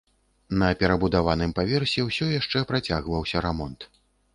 [0.61, 3.93] На перабудаваным паверсе ўсё яшчэ працягваўся рамонт.